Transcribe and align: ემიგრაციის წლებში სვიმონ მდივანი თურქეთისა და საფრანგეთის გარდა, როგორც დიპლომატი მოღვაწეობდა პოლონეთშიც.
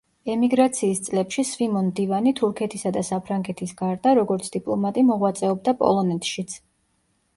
ემიგრაციის 0.35 1.01
წლებში 1.07 1.43
სვიმონ 1.49 1.89
მდივანი 1.89 2.33
თურქეთისა 2.41 2.93
და 2.95 3.03
საფრანგეთის 3.11 3.75
გარდა, 3.83 4.15
როგორც 4.21 4.49
დიპლომატი 4.57 5.05
მოღვაწეობდა 5.11 5.79
პოლონეთშიც. 5.83 6.57